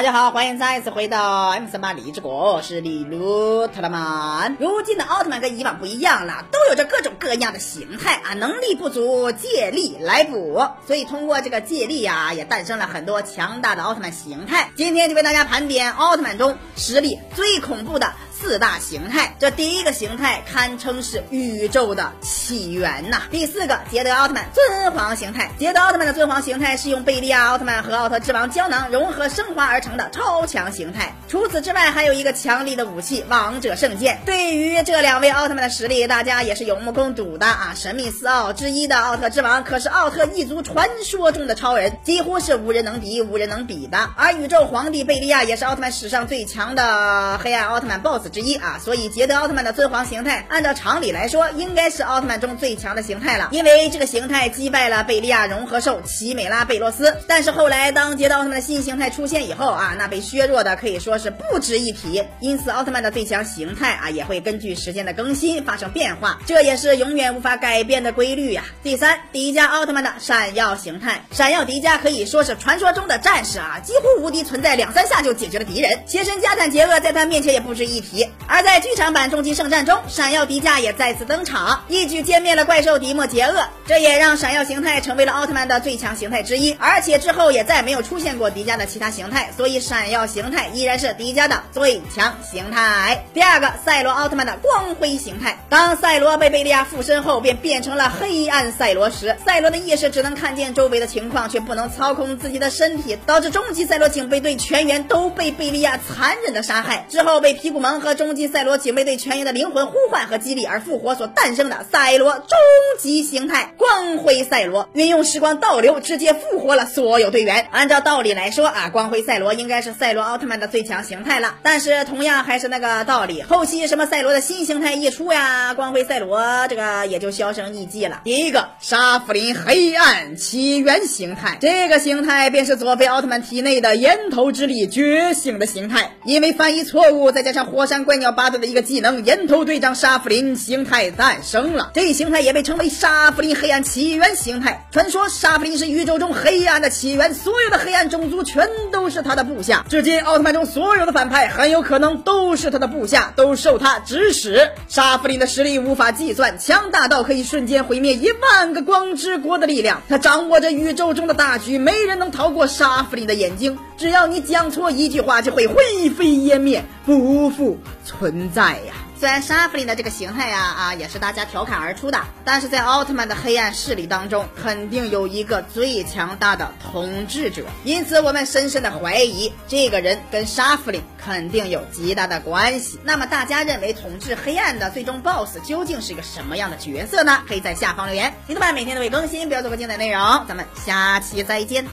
[0.00, 4.56] 大家好，欢迎再次回到 M 三八李志国，我是李鲁特拉曼。
[4.58, 14.70] 如今的奥特曼跟以往不一样了，都有着各种各样的形态啊，能力不足借力来补，所以通过这个借力呀，也诞生了很多强大的奥特曼形态。
[14.74, 18.10] 今天就为大家盘点奥特曼中实力最恐怖的。
[18.40, 23.22] 四大形态，这第一个形态堪称是宇宙的起源呐。
[23.30, 25.50] 第四个，捷德奥特曼尊皇形态。
[25.58, 31.14] 捷德奥特曼的尊皇形态是用贝利亚奥特曼和奥特之王胶囊融合升华而成的超强形态。
[31.28, 34.18] 除此之外，还有一个强力的武器——王者圣剑。
[34.24, 37.74] 对于这两位奥特曼的实力，大家也是有目共睹的啊！
[37.76, 44.08] 神秘四奥之一的奥特之王可是奥特一族传说中的超人，几乎是无人能敌、无人能比的。
[44.16, 48.29] 而宇宙皇帝贝利亚也是奥特曼史上最强的黑暗奥特曼 BOSS。
[48.30, 57.16] 之一啊，所以捷德奥特曼的尊皇形态，按照常理来说，应该是奥特曼中最强的形态了，因为这个形态击败了贝利亚融合兽奇美拉贝洛斯。
[57.26, 62.24] 但是后来，当捷德奥特曼的新形态出现以后啊，那被削弱的可以说是不值一提。
[62.40, 68.64] 因此，奥特曼的最强形态啊，也会根据时间的更新发生变化，这也是永远无法改变的规律呀。
[68.82, 78.19] 第三，迪迦奥特曼的闪耀形态，闪耀迪迦可以说是传说中的战士啊，几乎无敌，存在两三下就解决了敌人，贴身加坦杰厄在他面前也不值一提。
[78.46, 86.72] 而在剧场版终极圣战中，闪耀迪迦也再次登场，一举歼灭了怪兽迪莫杰厄，这也让闪耀形态成为了奥特曼的最强形态之一。
[86.78, 93.24] 而且之后也再没有出现过迪迦的其他形态，所以闪耀形态依然是迪迦的最强形态。
[93.32, 95.58] 第二个，赛罗奥特曼的光辉形态。
[95.68, 107.06] 当赛罗被贝利亚附身后，便变成了黑暗赛罗时，赛罗的意识只能看见周围的情况，却不能操控自己的身体，导致终极赛罗警备队全员都被贝利亚残忍的杀害。
[107.08, 112.58] 之后被皮古蒙和终极赛罗警备队全员的灵魂呼唤和激励而复活所诞生的赛罗终
[112.98, 117.66] 极形态光辉赛罗，运用时光倒流直接复活了所有队员。
[117.70, 121.56] 按照道理来说啊，光辉赛罗应该是赛罗奥特曼的最强形态了。
[121.62, 128.20] 但是同样还是那个道理，后期什么赛罗的新形态一出呀，光辉赛罗这个也就销声匿迹了。
[128.24, 141.90] 第一个沙弗林黑暗起源形态，这个形态便是佐菲奥特曼体内的岩头之力觉醒的形态，因为翻译错误，再加上火山怪鸟八队的一个技能，岩头队长沙弗林形态诞生了。
[141.94, 144.86] 这一形态也被称为沙弗林黑暗起源形态。
[144.90, 149.84] 传说沙弗林是宇宙中黑暗的起源，所有的黑暗种族全都是他的部下。
[149.88, 154.70] 至今奥特曼中所有的反派很有可能都是他的部下，都受他指使。
[154.88, 160.02] 沙弗林的实力无法计算，强大到可以瞬间毁灭一万个光之国的力量。
[160.08, 163.78] 他掌握着宇宙中的大局，没人能逃过沙弗林的眼睛。
[164.00, 168.94] 只要你讲错一句话，就会灰飞烟灭，不复存在呀。
[169.14, 182.98] 虽然沙弗林的这个形态呀啊也是大家调侃而出的，但是在奥特曼的黑暗势力当中，肯定有一个最强大的统治者，因此我们深深的怀疑这个人跟沙弗林肯定有极大的关系。
[183.04, 187.42] 那么大家认为统治黑暗的最终 BOSS 究竟是一个什么样的角色呢？
[187.46, 188.32] 可以在下方留言。
[188.48, 191.84] 奥特曼每天都会更新，不要错过精彩内容，咱们下期再见。